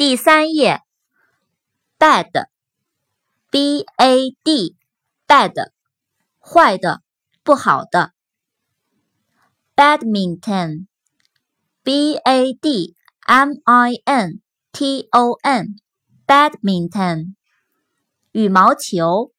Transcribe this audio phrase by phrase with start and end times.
[0.00, 0.80] 第三页
[1.98, 5.72] ，bad，b a d，bad，
[6.38, 7.02] 坏的，
[7.42, 8.14] 不好的。
[9.76, 10.86] badminton，b
[12.16, 14.40] a d m i n
[14.72, 17.34] t o n，badminton，
[18.32, 19.34] 羽毛球。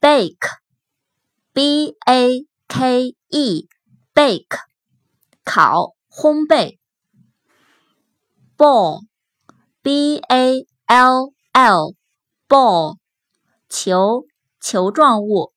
[0.00, 4.58] bake，b a k e，bake，
[5.44, 6.78] 烤，烘焙。
[8.56, 12.98] Ball，b a l l，ball，
[13.68, 14.26] 球，
[14.60, 15.52] 球状物。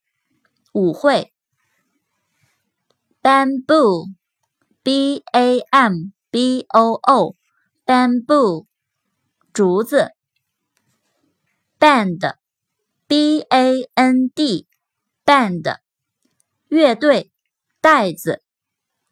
[0.74, 1.34] 舞会。
[3.22, 8.68] bamboo，b a m b o o，bamboo，
[9.52, 10.12] 竹子。
[11.80, 12.36] band。
[13.08, 15.78] b a n d，band，
[16.68, 17.32] 乐队，
[17.80, 18.44] 带子，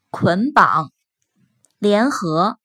[0.09, 0.91] 捆绑，
[1.79, 2.59] 联合。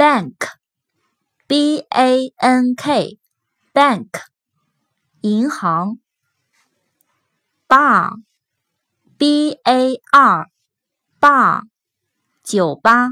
[0.00, 4.10] bank，b a n k，bank，
[5.22, 5.98] 银行。
[7.68, 11.62] bar，b a r，bar，
[12.42, 13.10] 酒吧。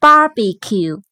[0.00, 1.02] barbecue，b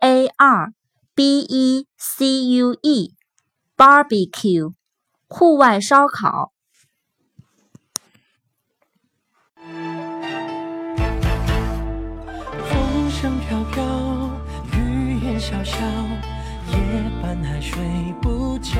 [0.00, 4.74] a r。b e c u e，barbecue，
[5.28, 6.52] 户外烧烤。
[13.21, 13.83] 声飘飘，
[14.77, 15.75] 雨也潇潇，
[16.71, 16.77] 夜
[17.21, 17.83] 半还睡
[18.21, 18.79] 不着。